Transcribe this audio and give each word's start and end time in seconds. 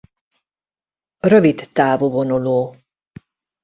Rövidtávú 1.19 2.09
vonuló. 2.09 2.75